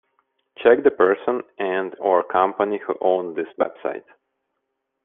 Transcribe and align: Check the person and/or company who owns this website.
Check 0.63 0.81
the 0.83 0.89
person 0.89 1.43
and/or 1.59 2.23
company 2.23 2.79
who 2.79 2.95
owns 3.03 3.35
this 3.35 3.45
website. 3.59 4.03